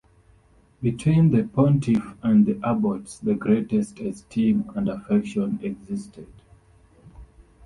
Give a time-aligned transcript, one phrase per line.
[0.81, 6.25] Between the Pontiff and the Abbot the greatest esteem and affection existed.